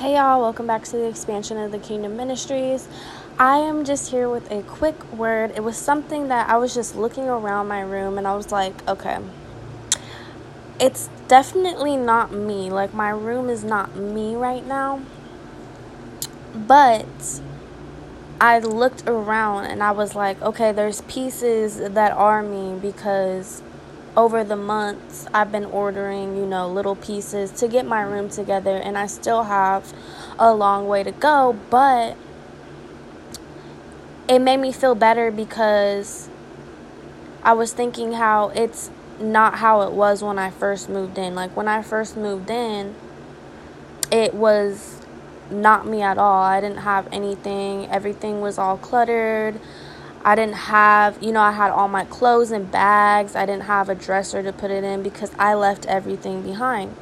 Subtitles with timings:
[0.00, 2.88] Hey y'all, welcome back to the expansion of the Kingdom Ministries.
[3.38, 5.52] I am just here with a quick word.
[5.54, 8.72] It was something that I was just looking around my room and I was like,
[8.88, 9.18] okay,
[10.80, 12.70] it's definitely not me.
[12.70, 15.02] Like, my room is not me right now.
[16.54, 17.42] But
[18.40, 23.62] I looked around and I was like, okay, there's pieces that are me because
[24.16, 28.76] over the months I've been ordering, you know, little pieces to get my room together
[28.76, 29.92] and I still have
[30.38, 32.16] a long way to go, but
[34.28, 36.28] it made me feel better because
[37.42, 38.90] I was thinking how it's
[39.20, 41.34] not how it was when I first moved in.
[41.34, 42.94] Like when I first moved in,
[44.10, 45.00] it was
[45.50, 46.42] not me at all.
[46.42, 47.90] I didn't have anything.
[47.90, 49.60] Everything was all cluttered.
[50.22, 53.34] I didn't have, you know, I had all my clothes in bags.
[53.34, 56.94] I didn't have a dresser to put it in because I left everything behind.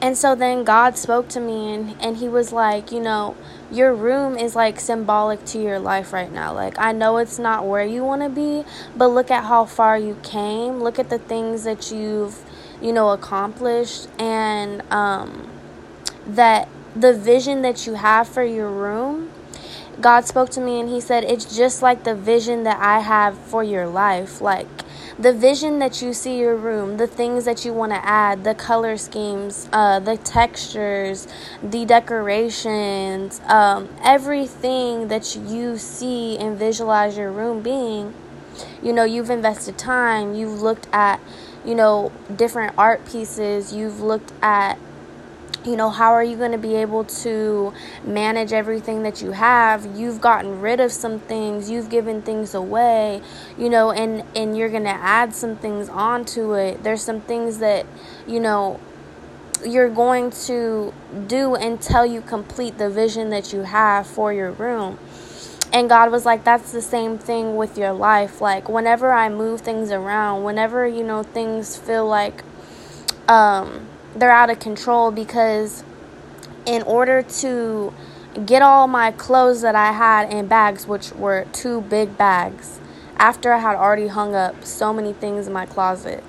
[0.00, 3.36] And so then God spoke to me and, and he was like, you know,
[3.70, 6.52] your room is like symbolic to your life right now.
[6.52, 8.64] Like, I know it's not where you want to be,
[8.96, 10.80] but look at how far you came.
[10.80, 12.40] Look at the things that you've,
[12.80, 15.48] you know, accomplished and um,
[16.26, 19.30] that the vision that you have for your room
[20.00, 23.36] God spoke to me and He said, It's just like the vision that I have
[23.36, 24.40] for your life.
[24.40, 24.66] Like
[25.18, 28.54] the vision that you see your room, the things that you want to add, the
[28.54, 31.28] color schemes, uh, the textures,
[31.62, 38.14] the decorations, um, everything that you see and visualize your room being.
[38.82, 41.20] You know, you've invested time, you've looked at,
[41.64, 44.78] you know, different art pieces, you've looked at
[45.64, 47.72] you know how are you going to be able to
[48.04, 49.96] manage everything that you have?
[49.96, 51.70] You've gotten rid of some things.
[51.70, 53.22] You've given things away
[53.58, 56.82] you know and and you're going to add some things onto it.
[56.82, 57.86] There's some things that
[58.26, 58.80] you know
[59.64, 60.92] you're going to
[61.26, 64.98] do until you complete the vision that you have for your room.
[65.72, 68.40] And God was like, that's the same thing with your life.
[68.40, 72.42] Like, whenever I move things around, whenever, you know, things feel like,
[73.28, 75.84] um, they're out of control because
[76.66, 77.92] in order to
[78.46, 82.80] get all my clothes that I had in bags, which were two big bags,
[83.16, 86.24] after I had already hung up so many things in my closet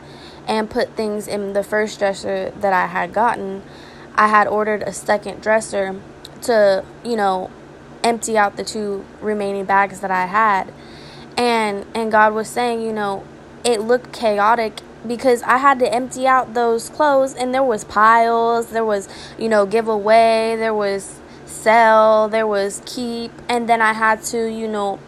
[0.47, 3.63] and put things in the first dresser that I had gotten,
[4.15, 5.99] I had ordered a second dresser
[6.41, 7.49] to, you know,
[8.03, 10.73] empty out the two remaining bags that I had.
[11.37, 13.23] And and God was saying, you know,
[13.63, 18.67] it looked chaotic because I had to empty out those clothes and there was piles,
[18.67, 24.23] there was, you know, giveaway, there was sell, there was keep, and then I had
[24.25, 24.99] to, you know,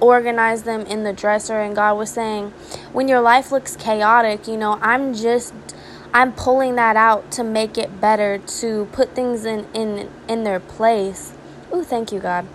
[0.00, 2.50] organize them in the dresser and God was saying,
[2.92, 5.54] when your life looks chaotic, you know, I'm just
[6.12, 10.60] I'm pulling that out to make it better, to put things in in in their
[10.60, 11.32] place.
[11.72, 12.46] Ooh, thank you, God.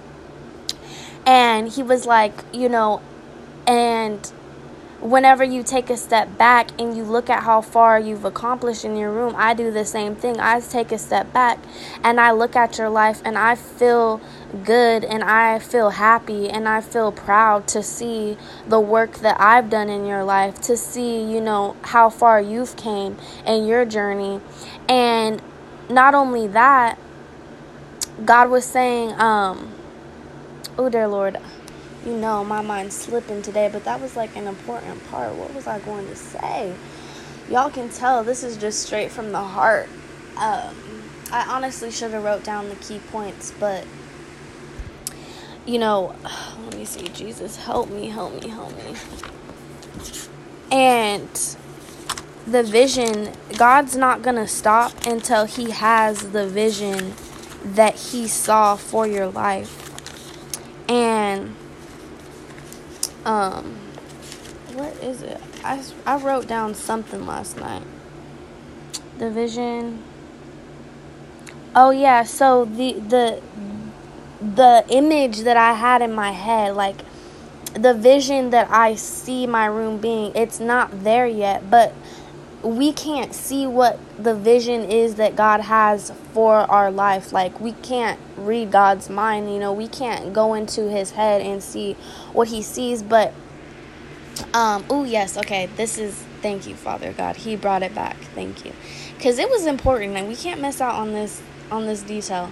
[1.25, 3.01] And he was like, you know,
[3.67, 4.31] and
[5.01, 8.95] whenever you take a step back and you look at how far you've accomplished in
[8.95, 10.39] your room, I do the same thing.
[10.39, 11.59] I take a step back
[12.03, 14.19] and I look at your life and I feel
[14.63, 18.37] good and I feel happy and I feel proud to see
[18.67, 22.75] the work that I've done in your life, to see, you know, how far you've
[22.75, 24.41] came in your journey.
[24.89, 25.41] And
[25.89, 26.97] not only that,
[28.25, 29.71] God was saying, um,
[30.77, 31.37] oh dear Lord,
[32.05, 35.33] you know, my mind's slipping today, but that was like an important part.
[35.35, 36.73] What was I going to say?
[37.49, 39.89] Y'all can tell this is just straight from the heart.
[40.37, 40.75] Um,
[41.31, 43.85] I honestly should have wrote down the key points, but
[45.65, 46.15] you know,
[46.65, 47.07] let me see.
[47.09, 48.95] Jesus, help me, help me, help me.
[50.71, 51.29] And
[52.47, 57.13] the vision, God's not going to stop until He has the vision
[57.63, 59.85] that He saw for your life.
[60.89, 61.55] And
[63.29, 63.75] um
[64.73, 65.39] what is it?
[65.63, 67.83] I, I wrote down something last night.
[69.17, 70.03] The vision.
[71.75, 73.41] Oh yeah so the the
[74.41, 77.01] the image that i had in my head like
[77.73, 81.93] the vision that i see my room being it's not there yet but
[82.63, 87.31] we can't see what the vision is that God has for our life.
[87.31, 91.63] Like, we can't read God's mind, you know, we can't go into his head and
[91.63, 91.93] see
[92.33, 93.01] what he sees.
[93.01, 93.33] But,
[94.53, 97.37] um, oh, yes, okay, this is, thank you, Father God.
[97.37, 98.17] He brought it back.
[98.35, 98.73] Thank you.
[99.15, 101.41] Because it was important and we can't miss out on this,
[101.71, 102.51] on this detail.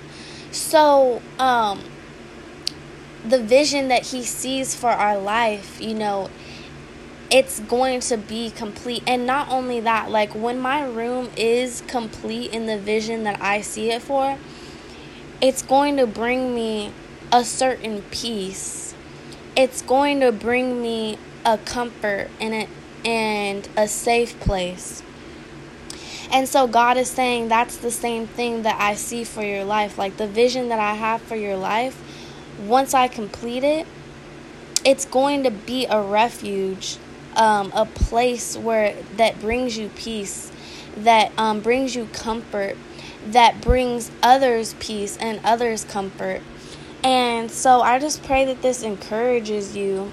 [0.52, 1.82] So, um,
[3.28, 6.30] the vision that he sees for our life, you know,
[7.30, 9.04] it's going to be complete.
[9.06, 13.62] And not only that, like when my room is complete in the vision that I
[13.62, 14.38] see it for,
[15.42, 16.92] it's going to bring me
[17.32, 18.96] a certain peace.
[19.56, 22.68] It's going to bring me a comfort and a,
[23.08, 25.04] and a safe place.
[26.32, 29.98] And so God is saying that's the same thing that I see for your life.
[29.98, 32.02] Like the vision that I have for your life,
[32.60, 33.88] once I complete it,
[34.84, 36.98] it's going to be a refuge,
[37.38, 40.52] um, a place where that brings you peace,
[40.98, 42.76] that um, brings you comfort,
[43.28, 46.42] that brings others peace and others comfort.
[47.04, 50.12] And so I just pray that this encourages you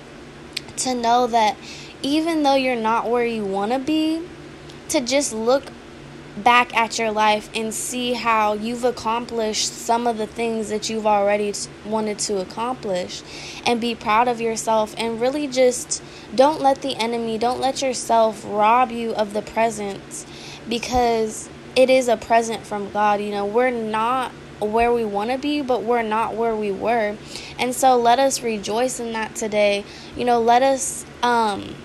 [0.79, 1.57] to know that
[2.03, 4.23] even though you're not where you want to be,
[4.91, 5.65] to just look
[6.37, 11.07] back at your life and see how you've accomplished some of the things that you've
[11.07, 11.53] already
[11.87, 13.23] wanted to accomplish
[13.65, 16.03] and be proud of yourself and really just
[16.35, 20.27] don't let the enemy, don't let yourself rob you of the presence
[20.69, 23.21] because it is a present from God.
[23.21, 27.17] You know, we're not where we want to be, but we're not where we were.
[27.59, 29.85] And so let us rejoice in that today.
[30.17, 31.77] You know, let us um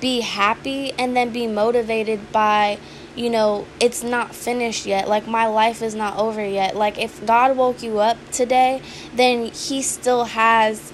[0.00, 2.78] be happy and then be motivated by
[3.16, 5.08] you know, it's not finished yet.
[5.08, 6.76] Like, my life is not over yet.
[6.76, 8.82] Like, if God woke you up today,
[9.14, 10.92] then He still has,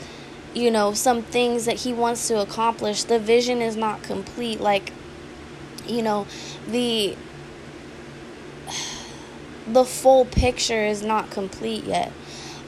[0.55, 3.03] you know, some things that He wants to accomplish.
[3.03, 4.61] The vision is not complete.
[4.61, 4.93] Like,
[5.87, 6.27] you know,
[6.69, 7.17] the
[9.67, 12.13] the full picture is not complete yet.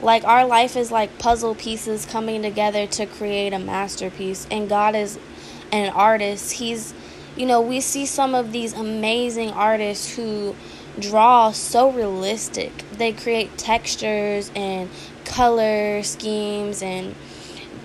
[0.01, 4.95] Like our life is like puzzle pieces coming together to create a masterpiece and God
[4.95, 5.17] is
[5.71, 6.53] an artist.
[6.53, 6.93] He's
[7.35, 10.55] you know, we see some of these amazing artists who
[10.99, 12.71] draw so realistic.
[12.93, 14.89] They create textures and
[15.25, 17.15] color schemes and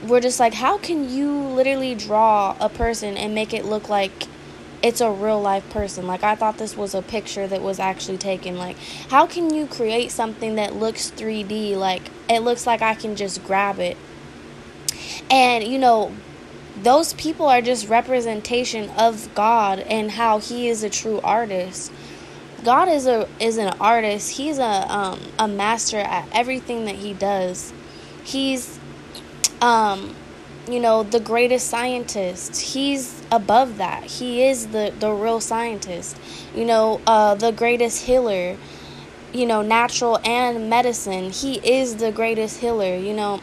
[0.07, 4.13] we're just like how can you literally draw a person and make it look like
[4.83, 6.07] it's a real life person.
[6.07, 8.57] Like I thought this was a picture that was actually taken.
[8.57, 8.79] Like
[9.11, 13.45] how can you create something that looks 3D like it looks like I can just
[13.45, 13.97] grab it.
[15.31, 16.15] And you know,
[16.83, 21.93] those people are just representation of God and how he is a true artist.
[22.65, 24.33] God is a is an artist.
[24.33, 27.73] He's a um, a master at everything that he does.
[28.25, 28.79] He's
[29.61, 30.15] um
[30.69, 32.61] you know the greatest scientist.
[32.61, 34.05] He's above that.
[34.05, 36.19] He is the the real scientist.
[36.55, 38.57] You know, uh the greatest healer.
[39.33, 41.31] You know, natural and medicine.
[41.31, 43.41] He is the greatest healer, you know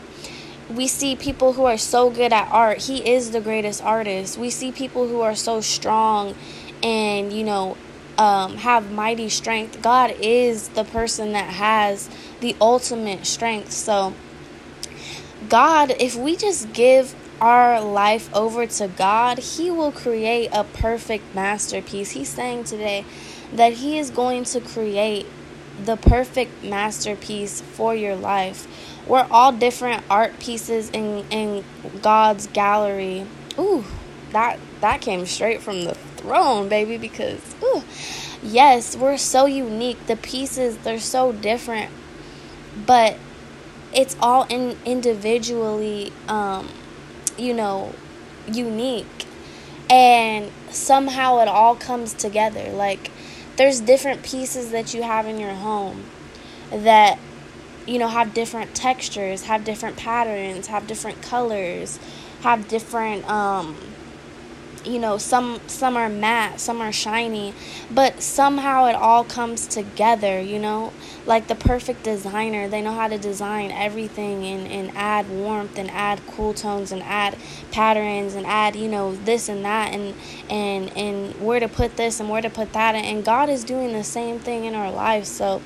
[0.73, 2.79] we see people who are so good at art.
[2.79, 4.37] He is the greatest artist.
[4.37, 6.35] We see people who are so strong
[6.83, 7.77] and, you know,
[8.17, 9.81] um, have mighty strength.
[9.81, 12.09] God is the person that has
[12.41, 13.71] the ultimate strength.
[13.71, 14.13] So,
[15.47, 21.33] God, if we just give our life over to God, He will create a perfect
[21.35, 22.11] masterpiece.
[22.11, 23.05] He's saying today
[23.53, 25.27] that He is going to create
[25.81, 28.67] the perfect masterpiece for your life
[29.07, 31.63] we're all different art pieces in in
[32.01, 33.25] God's gallery.
[33.57, 33.85] Ooh,
[34.31, 37.83] that that came straight from the throne, baby, because ooh,
[38.43, 40.07] yes, we're so unique.
[40.07, 41.91] The pieces they're so different,
[42.85, 43.17] but
[43.93, 46.69] it's all in individually um,
[47.37, 47.93] you know,
[48.51, 49.25] unique.
[49.89, 52.71] And somehow it all comes together.
[52.71, 53.09] Like
[53.55, 56.03] there's different pieces that you have in your home
[56.71, 57.17] that
[57.87, 61.99] you know, have different textures, have different patterns, have different colors,
[62.41, 63.75] have different um
[64.87, 67.53] you know, some some are matte, some are shiny,
[67.91, 70.93] but somehow it all comes together, you know?
[71.25, 75.91] Like the perfect designer, they know how to design everything and, and add warmth and
[75.91, 77.37] add cool tones and add
[77.71, 80.15] patterns and add, you know, this and that and
[80.49, 83.91] and and where to put this and where to put that and God is doing
[83.91, 85.29] the same thing in our lives.
[85.29, 85.61] So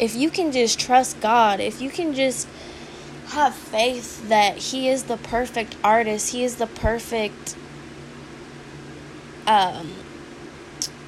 [0.00, 2.48] if you can just trust God, if you can just
[3.28, 7.54] have faith that He is the perfect artist, He is the perfect,
[9.46, 9.92] um,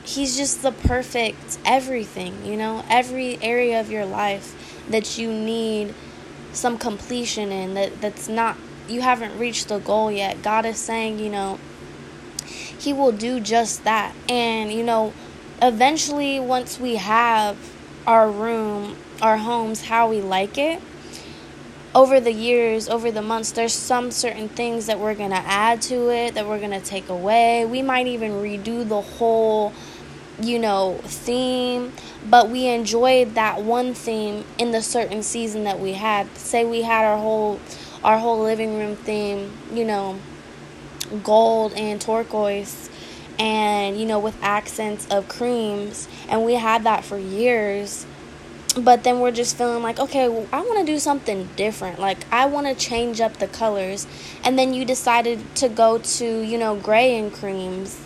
[0.04, 5.94] He's just the perfect everything, you know, every area of your life that you need
[6.52, 8.58] some completion in, that, that's not,
[8.88, 10.42] you haven't reached the goal yet.
[10.42, 11.58] God is saying, you know,
[12.44, 14.14] He will do just that.
[14.28, 15.14] And, you know,
[15.62, 17.56] eventually, once we have
[18.06, 20.80] our room, our homes how we like it.
[21.94, 25.82] Over the years, over the months, there's some certain things that we're going to add
[25.82, 27.66] to it, that we're going to take away.
[27.66, 29.74] We might even redo the whole,
[30.40, 31.92] you know, theme,
[32.28, 36.34] but we enjoyed that one theme in the certain season that we had.
[36.38, 37.60] Say we had our whole
[38.02, 40.18] our whole living room theme, you know,
[41.22, 42.88] gold and turquoise
[43.42, 48.06] and you know with accents of creams and we had that for years
[48.78, 51.98] but then we're just feeling like okay well, i want to do something different.
[51.98, 54.06] Like i want to change up the colors.
[54.44, 58.00] And then you decided to go to you know gray and creams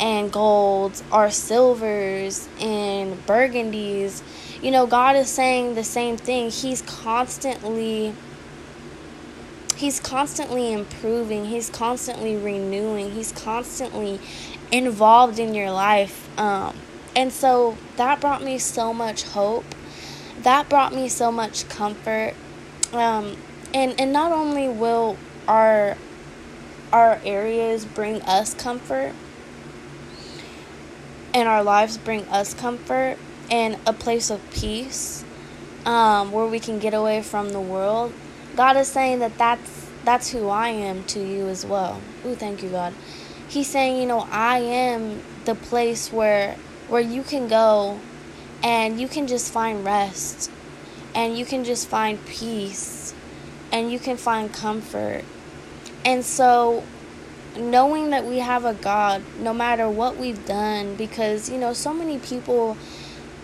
[0.00, 4.22] and golds or silvers and burgundies.
[4.62, 6.50] You know god is saying the same thing.
[6.50, 8.14] He's constantly
[9.76, 11.44] he's constantly improving.
[11.44, 13.12] He's constantly renewing.
[13.12, 14.18] He's constantly
[14.70, 16.76] involved in your life um,
[17.16, 19.64] and so that brought me so much hope
[20.42, 22.34] that brought me so much comfort.
[22.92, 23.36] Um,
[23.74, 25.96] and and not only will our
[26.92, 29.12] our areas bring us comfort
[31.34, 33.18] and our lives bring us comfort
[33.50, 35.22] and a place of peace
[35.84, 38.12] um, where we can get away from the world.
[38.56, 42.00] God is saying that that's that's who I am to you as well.
[42.24, 42.94] Ooh, thank you, God.
[43.48, 46.56] He's saying, you know, I am the place where
[46.88, 47.98] where you can go
[48.62, 50.50] and you can just find rest
[51.14, 53.14] and you can just find peace
[53.72, 55.24] and you can find comfort.
[56.04, 56.84] And so,
[57.56, 61.92] knowing that we have a God, no matter what we've done, because you know, so
[61.92, 62.76] many people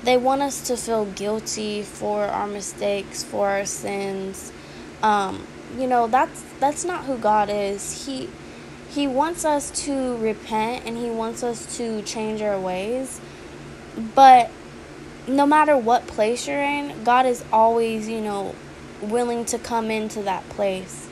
[0.05, 4.53] they want us to feel guilty for our mistakes, for our sins.
[5.03, 5.47] Um,
[5.79, 8.07] you know, that's that's not who God is.
[8.07, 8.29] He
[8.95, 13.21] he wants us to repent and he wants us to change our ways.
[14.15, 14.51] But
[15.27, 18.55] no matter what place you're in, God is always, you know,
[19.01, 21.09] willing to come into that place.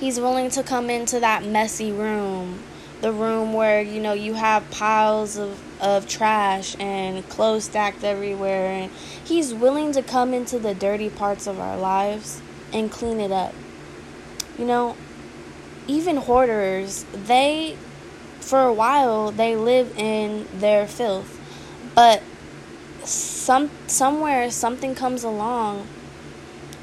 [0.00, 2.60] He's willing to come into that messy room,
[3.02, 8.68] the room where, you know, you have piles of, of trash and clothes stacked everywhere.
[8.68, 8.92] And
[9.24, 12.42] He's willing to come into the dirty parts of our lives
[12.72, 13.54] and clean it up.
[14.58, 14.96] You know,
[15.88, 17.76] even hoarders, they,
[18.40, 21.40] for a while, they live in their filth.
[21.94, 22.22] But
[23.04, 25.86] some somewhere something comes along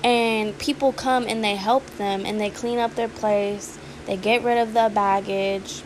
[0.03, 4.41] and people come and they help them and they clean up their place they get
[4.41, 5.83] rid of the baggage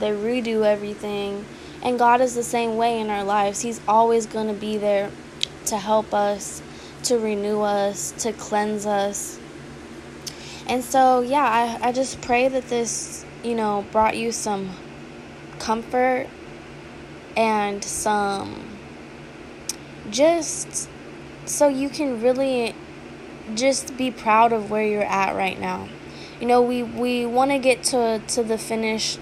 [0.00, 1.44] they redo everything.
[1.82, 3.60] And god is the same way in our lives.
[3.60, 5.10] He's always going to be there
[5.66, 6.62] to help us
[7.04, 9.38] to renew us to cleanse us
[10.70, 14.70] and so yeah i, I just pray that this you know brought you some
[15.58, 16.26] comfort
[17.36, 18.78] and some
[20.10, 20.88] just
[21.44, 22.74] so you can really
[23.54, 25.88] just be proud of where you're at right now.
[26.40, 29.18] You know, we we want to get to to the finish,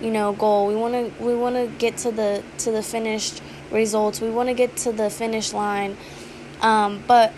[0.00, 0.66] you know, goal.
[0.66, 4.20] We want to we want to get to the to the finished results.
[4.20, 5.96] We want to get to the finish line.
[6.60, 7.32] Um, but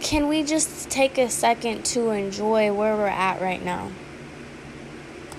[0.00, 3.90] can we just take a second to enjoy where we're at right now?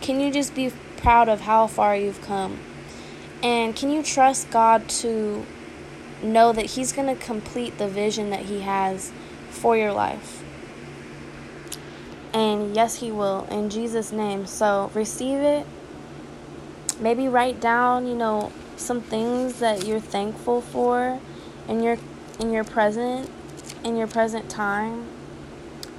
[0.02, 2.60] Can you just be proud of how far you've come?
[3.44, 5.46] And can you trust God to
[6.24, 9.12] know that He's going to complete the vision that He has
[9.50, 10.44] for your life.
[12.34, 14.46] And yes, He will, in Jesus' name.
[14.46, 15.66] So receive it.
[17.00, 21.20] Maybe write down, you know, some things that you're thankful for
[21.68, 21.98] in your
[22.40, 23.30] in your present
[23.84, 25.08] in your present time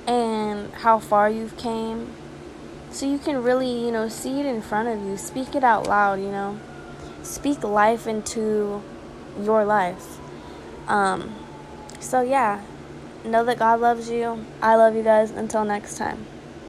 [0.07, 2.13] and how far you've came
[2.91, 5.87] so you can really you know see it in front of you speak it out
[5.87, 6.59] loud you know
[7.23, 8.83] speak life into
[9.41, 10.19] your life.
[10.89, 11.35] Um,
[12.01, 12.61] so, yeah,
[13.25, 14.45] know that God loves you.
[14.61, 15.31] I love you guys.
[15.31, 16.27] Until next time.